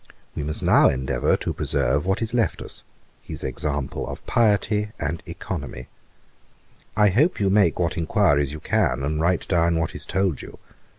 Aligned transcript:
We 0.33 0.41
must 0.41 0.63
now 0.63 0.89
endeavour 0.89 1.37
to 1.37 1.53
preserve 1.53 2.07
what 2.07 2.23
is 2.23 2.33
left 2.33 2.63
us, 2.63 2.83
his 3.21 3.43
example 3.43 4.07
of 4.07 4.25
piety 4.25 4.93
and 4.99 5.21
oeconomy. 5.27 5.89
I 6.97 7.09
hope 7.09 7.39
you 7.39 7.51
make 7.51 7.77
what 7.77 7.97
enquiries 7.99 8.51
you 8.51 8.59
can, 8.59 9.03
and 9.03 9.21
write 9.21 9.47
down 9.47 9.77
what 9.77 9.93
is 9.93 10.07
told 10.07 10.41
you. 10.41 10.57